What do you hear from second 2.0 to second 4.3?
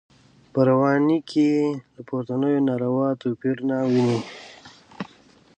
پورتنیو نارو توپیر نه ویني.